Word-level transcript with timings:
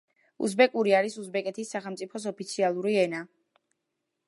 უზბეკური 0.45 0.95
არის 0.99 1.17
უზბეკეთის 1.23 1.75
სახელმწიფოს 1.75 2.27
ოფიციალური 2.33 2.99
ენა. 3.05 3.23